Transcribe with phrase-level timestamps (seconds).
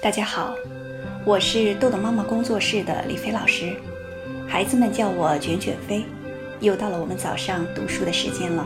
[0.00, 0.54] 大家好，
[1.24, 3.74] 我是豆豆妈妈工作室的李飞老师，
[4.46, 6.06] 孩子们叫我卷卷飞。
[6.60, 8.64] 又到了我们早上读书的时间了。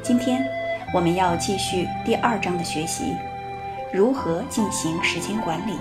[0.00, 0.46] 今天
[0.94, 3.16] 我们要继续第二章的学习，
[3.92, 5.72] 如何进行时间管理。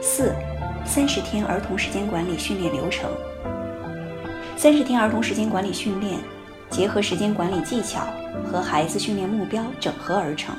[0.00, 0.34] 四，
[0.86, 3.10] 三十天儿童时间管理训练流程。
[4.56, 6.18] 三十天儿童时间管理训练
[6.70, 8.06] 结合时间管理技巧
[8.50, 10.56] 和孩子训练目标整合而成，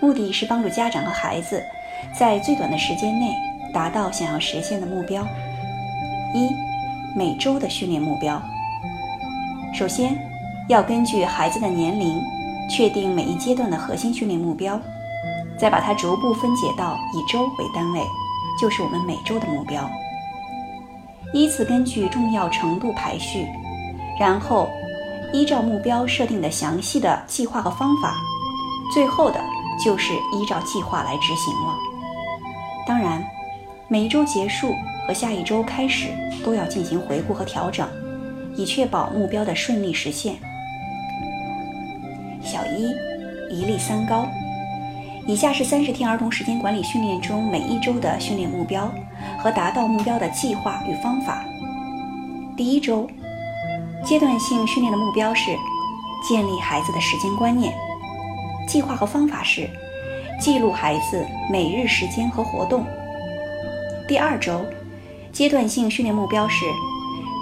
[0.00, 1.62] 目的是帮助家长和孩子。
[2.18, 3.34] 在最短的时间内
[3.72, 5.22] 达到想要实现的目标。
[6.34, 6.48] 一、
[7.16, 8.40] 每周的训练目标。
[9.74, 10.18] 首先，
[10.68, 12.20] 要根据孩子的年龄
[12.70, 14.80] 确定每一阶段的核心训练目标，
[15.58, 18.00] 再把它逐步分解到以周为单位，
[18.60, 19.88] 就是我们每周的目标。
[21.32, 23.46] 依次根据重要程度排序，
[24.18, 24.68] 然后
[25.32, 28.14] 依照目标设定的详细的计划和方法，
[28.92, 29.38] 最后的
[29.84, 31.87] 就是依照计划来执行了。
[32.88, 33.22] 当然，
[33.86, 34.74] 每一周结束
[35.06, 36.08] 和下一周开始
[36.42, 37.86] 都要进行回顾和调整，
[38.56, 40.36] 以确保目标的顺利实现。
[42.42, 42.90] 小一，
[43.54, 44.26] 一立三高。
[45.26, 48.90] 以下是三十天儿童时间管理训练中每一周的训练目标
[49.38, 51.44] 和达到目标的计划与方法。
[52.56, 53.06] 第一周，
[54.02, 55.50] 阶段性训练的目标是
[56.26, 57.74] 建立孩子的时间观念，
[58.66, 59.68] 计划和方法是。
[60.40, 62.86] 记录孩子每日时间和活动。
[64.06, 64.64] 第二周，
[65.32, 66.64] 阶段性训练目标是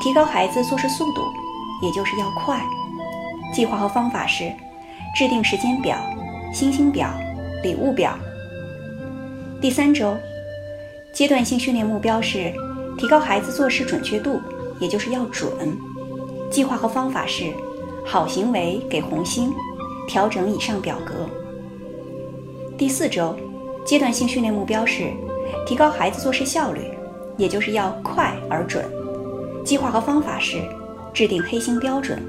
[0.03, 1.20] 提高孩子做事速度，
[1.83, 2.58] 也就是要快。
[3.53, 4.50] 计划和方法是
[5.14, 5.98] 制定时间表、
[6.55, 7.11] 星星表、
[7.62, 8.19] 礼物表。
[9.60, 10.16] 第三周，
[11.12, 12.50] 阶段性训练目标是
[12.97, 14.41] 提高孩子做事准确度，
[14.81, 15.50] 也就是要准。
[16.50, 17.53] 计划和方法是
[18.06, 19.53] 好行为给红星，
[20.08, 21.28] 调整以上表格。
[22.78, 23.34] 第四周，
[23.86, 25.10] 阶段性训练目标是
[25.66, 26.82] 提高孩子做事效率，
[27.38, 28.84] 也就是要快而准。
[29.64, 30.60] 计划和方法是
[31.14, 32.22] 制定黑星标准，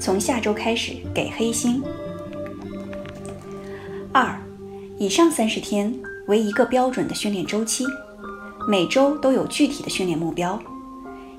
[0.00, 1.80] 从下周开始给黑星。
[4.10, 4.36] 二，
[4.98, 5.94] 以上三十天
[6.26, 7.86] 为一个标准的训练周期，
[8.68, 10.60] 每周都有具体的训练目标，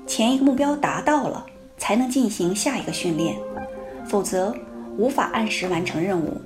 [0.06, 1.44] 前一个目标达到了
[1.76, 3.36] 才能进行下一个训练，
[4.06, 4.54] 否则
[4.96, 6.40] 无法按时完成任务。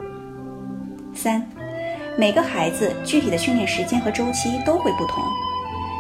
[1.15, 1.49] 三。
[2.19, 5.23] 每个孩子具体的训练时间和周期都会不同，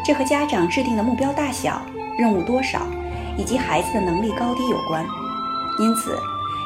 [0.04, 1.80] 这和家长制定的目标大小、
[2.18, 2.80] 任务多少
[3.36, 5.06] 以及孩子的能力高低有关。
[5.78, 6.18] 因此，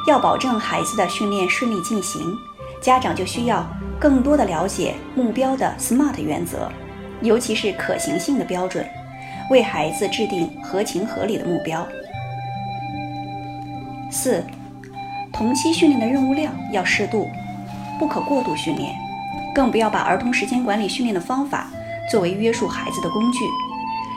[0.08, 2.34] 要保证孩子的训练顺利进行，
[2.80, 3.62] 家长就需要
[4.00, 6.72] 更多的了解目标的 SMART 原则，
[7.20, 8.88] 尤其是可行性的标准，
[9.50, 11.86] 为孩子制定合情合理的目标。
[14.10, 14.42] 四，
[15.30, 17.28] 同期训练的任务量要适度，
[17.98, 19.01] 不可过度训练。
[19.54, 21.68] 更不要把儿童时间管理训练的方法
[22.10, 23.38] 作为约束孩子的工具，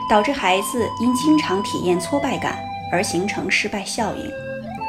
[0.08, 2.58] 导致孩子因经常体验挫败感
[2.90, 4.30] 而形成失败效应，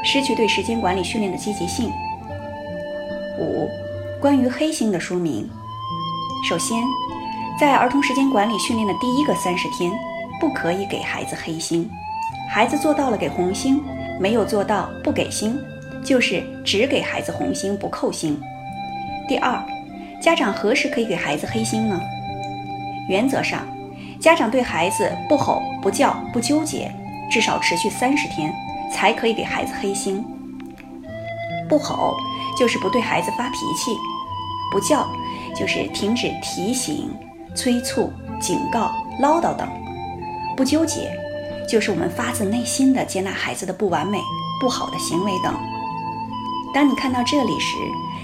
[0.03, 1.91] 失去对时间管理训练的积极性。
[3.39, 3.69] 五、
[4.19, 5.49] 关于黑星的说明。
[6.47, 6.81] 首先，
[7.59, 9.91] 在儿童时间管理训练的第一个三十天，
[10.39, 11.89] 不可以给孩子黑星。
[12.49, 13.83] 孩子做到了给红星，
[14.19, 15.59] 没有做到不给星，
[16.03, 18.39] 就是只给孩子红星不扣星。
[19.27, 19.61] 第二。
[20.27, 21.97] 家长何时可以给孩子黑心呢？
[23.07, 23.65] 原则上，
[24.19, 26.93] 家长对孩子不吼不叫不纠结，
[27.31, 28.53] 至少持续三十天，
[28.91, 30.21] 才可以给孩子黑心。
[31.69, 32.13] 不吼
[32.59, 33.91] 就是不对孩子发脾气，
[34.69, 35.07] 不叫
[35.55, 37.09] 就是停止提醒、
[37.55, 39.65] 催促、警告、唠叨等，
[40.57, 41.09] 不纠结
[41.69, 44.19] 就是我们发自内心的接纳孩子的不完美、
[44.59, 45.57] 不好的行为等。
[46.77, 47.75] 当你看到这里时，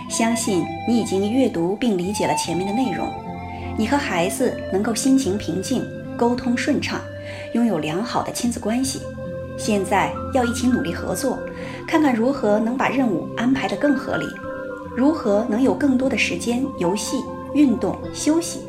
[0.07, 3.11] 相信你已经阅读并理解了前面的内容，
[3.75, 5.83] 你和孩子能够心情平静，
[6.15, 7.01] 沟通顺畅，
[7.55, 9.01] 拥有良好的亲子关系。
[9.57, 11.39] 现在要一起努力合作，
[11.87, 14.27] 看看如何能把任务安排得更合理，
[14.95, 17.17] 如何能有更多的时间游戏、
[17.55, 18.59] 运动、休息。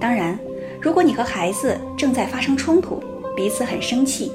[0.00, 0.38] 当然，
[0.80, 3.04] 如果你和孩子正在发生冲突，
[3.36, 4.32] 彼此很生气，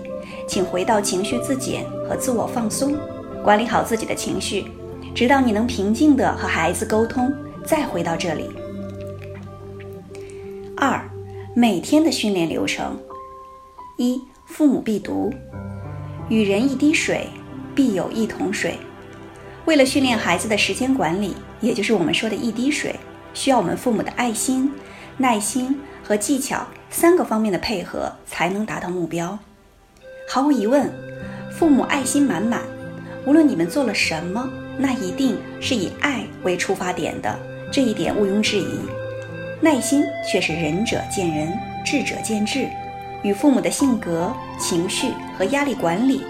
[0.48, 2.96] 请回到情绪自检和自我放松，
[3.44, 4.66] 管理好自己的情绪。
[5.14, 7.34] 直到你能平静地和孩子沟通，
[7.66, 8.50] 再回到这里。
[10.78, 11.04] 二，
[11.54, 12.98] 每天的训练流程：
[13.98, 15.30] 一，父母必读。
[16.30, 17.28] 与人一滴水，
[17.76, 18.78] 必有一桶水。
[19.66, 22.96] 为了训练孩子的时间管理，也就是我们说的一滴水，
[23.34, 24.72] 需要我们父母的爱心、
[25.18, 29.38] 耐心和技巧三个方面的配合，才能达到目标。
[30.30, 30.90] 毫无疑问，
[31.52, 32.62] 父母爱心满满，
[33.26, 34.50] 无论你们做了什么。
[34.78, 37.38] 那一定是以爱为出发点的，
[37.72, 38.80] 这一点毋庸置疑。
[39.60, 41.54] 耐心却是仁者见仁，
[41.86, 42.68] 智者见智，
[43.22, 46.24] 与父母的性格、情绪和压力管理、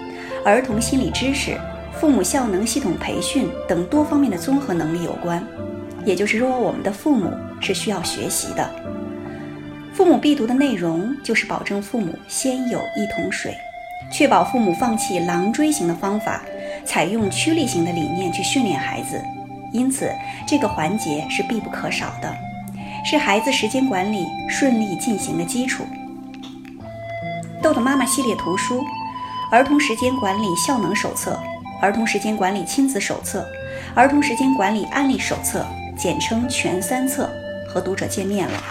[0.44, 1.58] 儿童心理知识、
[1.98, 5.42] 父母效能系统培训等多方面的综合能力有关。
[6.04, 7.30] 也就是说，我们的父母
[7.60, 8.68] 是需要学习的。
[9.94, 13.54] 父母必读的内容就是保证父母先有一桶水，
[14.12, 16.42] 确保父母放弃狼追型的方法，
[16.84, 19.22] 采用趋利型的理念去训练孩子。
[19.72, 20.12] 因此，
[20.46, 22.34] 这个环节是必不可少的，
[23.04, 25.84] 是孩子时间管理顺利进行的基础。
[27.62, 28.80] 豆豆妈妈系列图书
[29.50, 31.30] 《儿童时间管理效能手册》
[31.80, 33.40] 《儿童时间管理亲子手册》
[33.94, 35.64] 《儿童时间管理案例手册》，
[35.96, 37.30] 简称全三册，
[37.66, 38.62] 和读者见面了。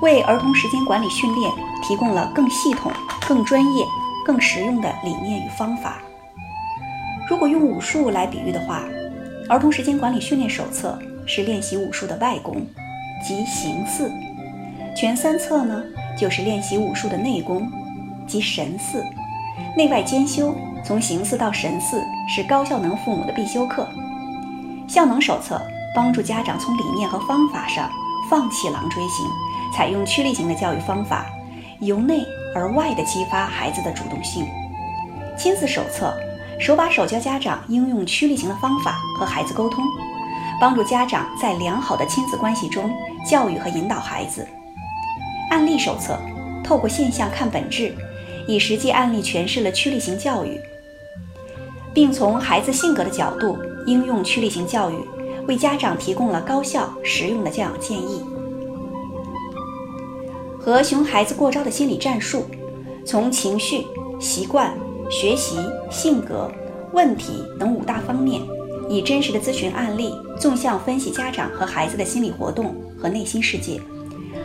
[0.00, 2.90] 为儿童时间管理训练提供了更系统、
[3.26, 3.84] 更专业、
[4.24, 6.00] 更实用的理念与方法。
[7.28, 8.84] 如果用武术来比喻的话，
[9.50, 12.66] 儿童时间管理训练手册是练习武术的外功，
[13.22, 14.10] 即形似；
[14.96, 15.82] 全三册呢，
[16.18, 17.70] 就是练习武术的内功，
[18.26, 19.04] 即神似。
[19.76, 22.02] 内外兼修，从形似到神似，
[22.34, 23.86] 是高效能父母的必修课。
[24.88, 25.60] 效能手册
[25.94, 27.90] 帮助家长从理念和方法上
[28.30, 29.26] 放弃狼追型。
[29.76, 31.26] 采用趋利型的教育方法，
[31.80, 34.46] 由内而外的激发孩子的主动性。
[35.36, 36.12] 亲子手册
[36.58, 39.84] 手把手教家长应用趋力型的方法和孩子沟通，
[40.60, 42.90] 帮助家长在良好的亲子关系中
[43.24, 44.46] 教育和引导孩子。
[45.50, 46.18] 案例手册
[46.64, 47.94] 透过现象看本质，
[48.46, 50.60] 以实际案例诠释了趋力型教育，
[51.94, 53.56] 并从孩子性格的角度
[53.86, 54.94] 应用趋力型教育，
[55.46, 58.22] 为家长提供了高效实用的教养建议。
[60.60, 62.44] 和熊孩子过招的心理战术，
[63.06, 63.86] 从情绪、
[64.20, 64.74] 习惯、
[65.10, 65.56] 学习、
[65.90, 66.50] 性格、
[66.92, 68.42] 问题等五大方面，
[68.88, 73.80] 以真实的咨询案例，纵向分析家长和孩子的心理活动和内心世界，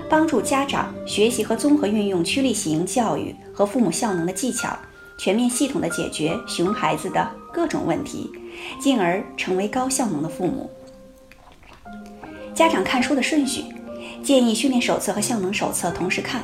[0.09, 4.77] 帮助家长学习和综合运用趋利型教育和父母效能的技巧，
[5.17, 8.31] 全面系统的解决熊孩子的各种问题，
[8.79, 10.69] 进而成为高效能的父母。
[12.53, 13.63] 家长看书的顺序。
[14.21, 16.43] 建议训练手册和效能手册同时看，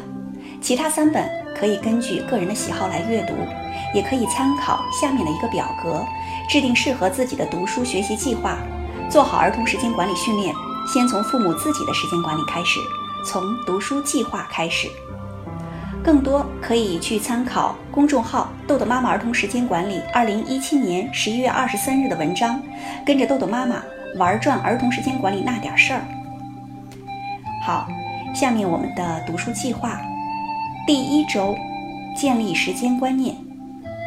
[0.61, 3.33] 其他三本可以根据个人的喜好来阅读，
[3.93, 6.05] 也可以参考下面的一个表格，
[6.49, 8.57] 制定适合自己的读书学习计划，
[9.09, 10.53] 做好儿童时间管理训练。
[10.91, 12.79] 先从父母自己的时间管理开始，
[13.25, 14.87] 从读书计划开始。
[16.03, 22.61] 更多可以去参考公众号“豆豆妈妈儿童时间管理”二零一七年十一月二十三日的文章，
[23.05, 23.83] 跟着豆豆妈妈
[24.17, 26.01] 玩转儿童时间管理那点事儿。
[27.63, 27.87] 好，
[28.33, 29.99] 下面我们的读书计划，
[30.89, 31.55] 第一周
[32.17, 33.35] 建立时间观念，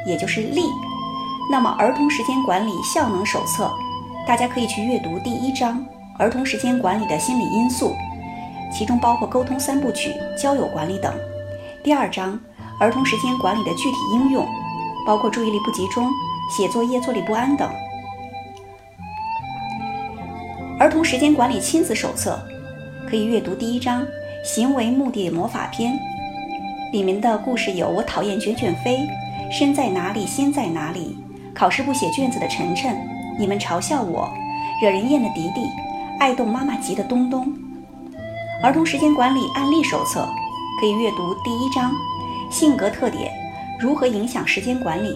[0.04, 0.62] 也就是立。
[1.48, 3.70] 那么儿童时间管理效能手册，
[4.26, 5.86] 大家可以去阅读第一章
[6.18, 7.94] 儿童时间管理的心理因素，
[8.72, 11.14] 其中包括沟通三部曲、交友管理等。
[11.84, 12.36] 第二章
[12.80, 14.44] 儿童时间管理的具体应用，
[15.06, 16.10] 包括注意力不集中、
[16.50, 17.70] 写作业坐立不安等。
[20.80, 22.36] 儿童时间管理亲子手册。
[23.08, 24.02] 可以阅读第一章
[24.42, 25.92] 《行为目的魔法篇》，
[26.92, 28.98] 里面的故事有：我讨厌卷卷飞，
[29.50, 31.16] 身在哪里心在哪里，
[31.54, 32.94] 考试不写卷子的晨晨，
[33.38, 34.28] 你们嘲笑我，
[34.82, 35.66] 惹人厌的迪迪，
[36.20, 37.50] 爱逗妈妈急的东东。
[38.62, 40.28] 儿童时间管理案例手册
[40.78, 41.90] 可以阅读第一章
[42.54, 43.32] 《性格特点
[43.80, 45.08] 如何影响时间管理》，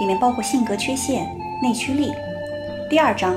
[0.00, 1.26] 里面包括性格缺陷、
[1.62, 2.12] 内驱力。
[2.90, 3.34] 第二章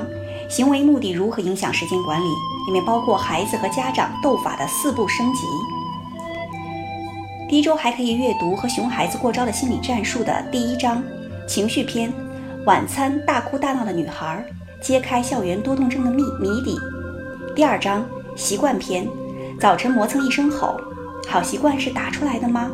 [0.50, 2.26] 行为目的如何影响时间管理》。
[2.66, 5.40] 里面包括孩子和家长斗法的四步升级。
[7.48, 11.02] 第一周还可以阅读和熊孩子过招的心理战术的第一章
[11.46, 12.10] 情绪篇，
[12.64, 14.44] 晚餐大哭大闹的女孩，
[14.80, 16.78] 揭开校园多动症的谜谜底。
[17.54, 19.06] 第二章习惯篇，
[19.60, 20.80] 早晨磨蹭一声吼，
[21.28, 22.72] 好习惯是打出来的吗？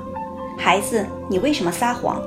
[0.57, 2.23] 孩子，你为什么撒谎？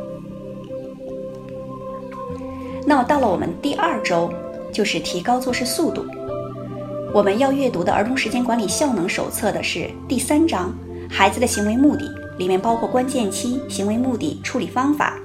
[2.86, 4.30] 那么到了我们第二周，
[4.74, 6.06] 就是提高做事速度。
[7.14, 10.74] 我们要阅读的儿童时间管理效能手册的是第三章
[11.14, 12.06] 《孩子的行为目的》，
[12.38, 15.18] 里面包括关键期、行为目的、处理方法。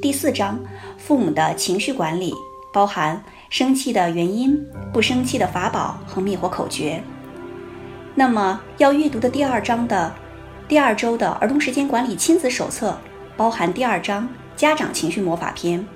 [0.00, 0.56] 第四章
[0.96, 2.32] 《父母的情绪管理》，
[2.72, 4.58] 包含生气的原因、
[4.92, 7.02] 不生气的法宝和灭火口诀。
[8.14, 10.12] 那么要阅读的第二章的
[10.66, 12.98] 第二周的儿童时间管理亲子手册，
[13.36, 15.86] 包含第二章家长情绪魔法篇，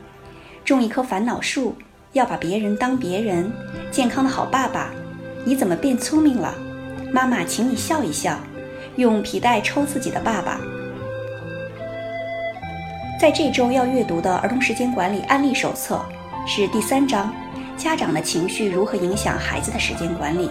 [0.64, 1.74] 种一棵烦恼树，
[2.12, 3.52] 要把别人当别人，
[3.90, 4.90] 健康的好爸爸。
[5.44, 6.54] 你怎么变聪明了？
[7.12, 8.38] 妈妈，请你笑一笑。
[8.96, 10.60] 用皮带抽自己的爸爸。
[13.20, 16.04] 在这周要阅读的儿童时间管理案例手册
[16.46, 17.32] 是第三章：
[17.76, 20.50] 家长的情绪如何影响孩子的时间管理。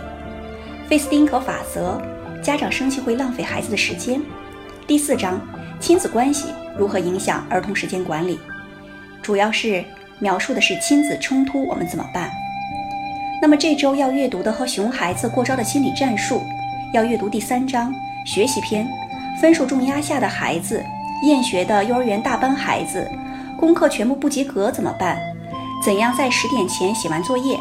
[0.87, 2.01] 费斯汀格法则
[2.41, 4.21] 家长生气会浪费孩子的时间。
[4.87, 5.39] 第四章，
[5.79, 8.39] 亲子关系如何影响儿童时间管理，
[9.21, 9.83] 主要是
[10.19, 12.31] 描述的是亲子冲突我们怎么办。
[13.41, 16.41] 那么这周要阅读的和熊孩子过招的心理战术，
[16.93, 17.93] 要阅读第三章
[18.25, 18.85] 学习篇，
[19.39, 20.83] 分数重压下的孩子，
[21.23, 23.09] 厌学的幼儿园大班孩子，
[23.57, 25.17] 功课全部不及格怎么办？
[25.85, 27.57] 怎样在十点前写完作业？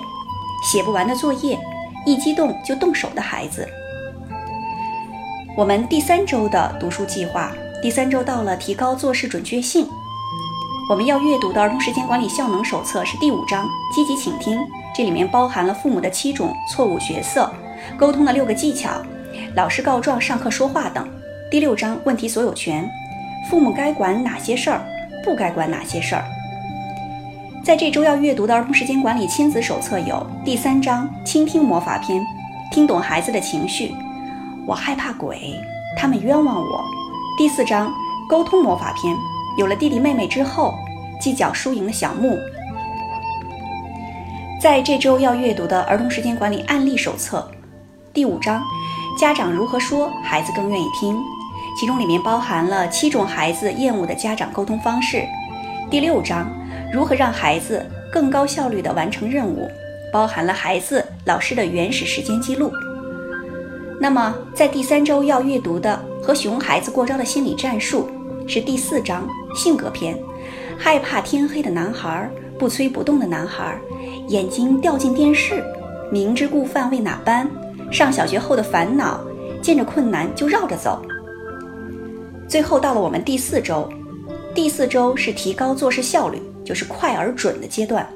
[0.64, 1.56] 写不完的作业，
[2.04, 3.68] 一激动就动手的孩子。
[5.56, 9.86] 我们第三周的读书计划，第三周到了提高做事准确性。
[10.90, 14.58] 我们要阅读的儿童时间管理效能手册是第五章积极倾听，
[14.92, 17.48] 这里面包含了父母的七种错误角色、
[17.96, 18.90] 沟通的六个技巧、
[19.54, 21.08] 老师告状、上课说话等。
[21.50, 22.88] 第六章问题所有权，
[23.48, 24.80] 父母该管哪些事儿，
[25.24, 26.24] 不该管哪些事儿。
[27.64, 32.24] 在这周要阅读的儿童时间管理亲子手册有第三章倾听魔法篇，
[32.70, 33.92] 听懂孩子的情绪。
[34.66, 35.60] 我害怕鬼，
[35.96, 36.84] 他们冤枉我。
[37.36, 37.92] 第四章
[38.28, 39.16] 沟通魔法篇，
[39.58, 40.74] 有了弟弟妹妹之后，
[41.20, 42.38] 计较输赢的小木。
[44.62, 47.50] 在这周要阅读的儿童时间管理案例手册，
[48.12, 48.62] 第五章
[49.18, 51.16] 家长如何说孩子更愿意听，
[51.78, 55.24] 其中里面包含了七种孩子厌恶的家长沟通方式。
[55.90, 56.50] 第六章。
[56.92, 59.70] 如何让孩子更高效率地完成任务，
[60.12, 62.68] 包含了孩子、老师的原始时间记录。
[64.00, 68.10] 那么，在第三周要阅读的和熊孩子过招的心理战术
[68.48, 69.24] 是第四章
[69.54, 70.18] 性格篇。
[70.76, 73.78] 害怕天黑的男孩，不催不动的男孩，
[74.26, 75.62] 眼睛掉进电视，
[76.10, 77.48] 明知故犯为哪般？
[77.90, 79.20] 上小学后的烦恼，
[79.62, 81.02] 见着困难就绕着走。
[82.48, 83.88] 最后到了我们第四周，
[84.54, 86.40] 第四周是提高做事效率。
[86.62, 88.06] 就是快而准的阶段，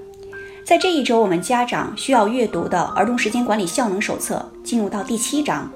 [0.65, 5.69] 在这一周，我们家长需要阅读的《儿童时间管理效能手册》进入到第七章，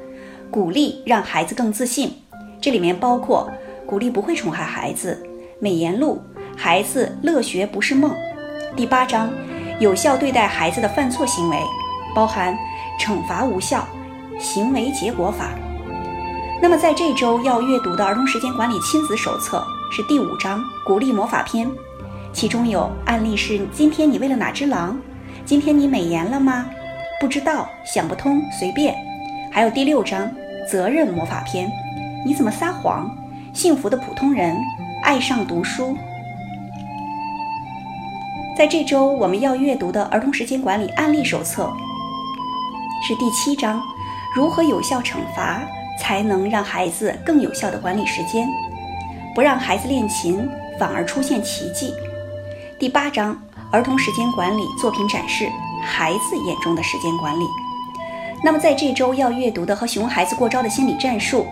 [0.48, 2.12] 鼓励让孩子更自信。
[2.60, 3.50] 这里面包括
[3.84, 5.20] 鼓励不会宠害孩子，
[5.58, 6.22] 美言录，
[6.56, 8.14] 孩子乐学不是梦。
[8.76, 9.28] 第八章，
[9.80, 11.56] 有效对待孩子的犯错行为，
[12.14, 12.56] 包含
[12.98, 13.86] 惩罚无效，
[14.38, 15.50] 行为结果法。
[16.60, 19.64] 那么在这周要阅读的《儿童时间管理亲子手册》
[19.94, 21.68] 是第五章，鼓励魔法篇。
[22.32, 24.98] 其中有案例是：今天你喂了哪只狼？
[25.44, 26.66] 今天你美颜了吗？
[27.20, 28.94] 不知道，想不通，随便。
[29.50, 30.30] 还有第六章
[30.70, 31.70] 责任魔法篇，
[32.26, 33.10] 你怎么撒谎？
[33.54, 34.56] 幸福的普通人
[35.02, 35.96] 爱上读书。
[38.56, 41.72] 在这周我们要阅读的儿童时间管理案例手册
[43.00, 43.80] 是第七章，
[44.34, 45.62] 如何有效惩罚
[46.00, 48.48] 才能让孩子更有效的管理时间，
[49.34, 50.46] 不让孩子练琴，
[50.78, 51.94] 反而出现奇迹。
[52.78, 53.40] 第八章
[53.70, 55.48] 儿童时间管理作品展示，
[55.82, 57.44] 孩子眼中的时间管理。
[58.42, 61.46] 那么在这周要阅读的和熊孩子过招的心理战术，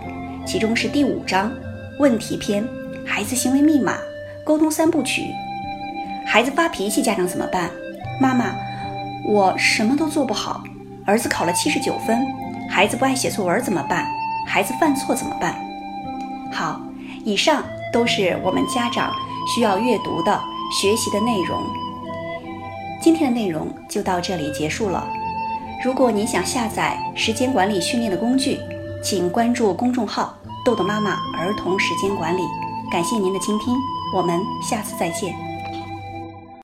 [0.45, 1.51] 其中是第五章
[2.01, 2.67] 问题篇，
[3.07, 3.99] 孩子行为密码
[4.45, 5.23] 沟通三部曲。
[6.27, 7.71] 孩子发脾气，家长怎么办？
[8.21, 8.55] 妈妈，
[9.25, 10.63] 我什么都做不好。
[11.07, 12.27] 儿子考了七十九分，
[12.69, 14.07] 孩子不爱写作文怎么办？
[14.47, 15.55] 孩子犯错怎么办？
[16.53, 16.81] 好，
[17.25, 19.13] 以上都是我们家长
[19.55, 20.41] 需要阅读的。
[20.69, 21.63] 学习的内容，
[23.01, 25.07] 今天的内容就到这里结束了。
[25.85, 28.59] 如果您想下载时间管理训练的工具，
[29.01, 30.35] 请关注公众号
[30.67, 32.43] “豆豆妈妈儿童时间管理”。
[32.91, 33.77] 感谢您的倾听，
[34.13, 35.46] 我们下次再见。